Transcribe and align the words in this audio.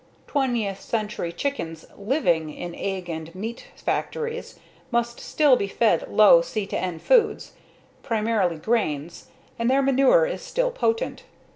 Twentieth 0.25 0.81
century 0.81 1.31
chickens 1.31 1.85
"living" 1.95 2.51
in 2.51 2.73
egg 2.73 3.07
and 3.07 3.35
meat 3.35 3.67
factories 3.75 4.57
must 4.89 5.19
still 5.19 5.55
be 5.55 5.67
fed 5.67 6.07
low 6.07 6.41
C/N 6.41 6.97
foods, 6.97 7.51
primarily 8.01 8.57
grains, 8.57 9.27
and 9.59 9.69
their 9.69 9.83
manure 9.83 10.25
is 10.25 10.41
still 10.41 10.71
potent. 10.71 11.21